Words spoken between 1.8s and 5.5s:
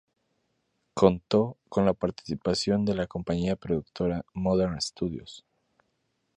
la participación de la compañía productora "Modern Studios".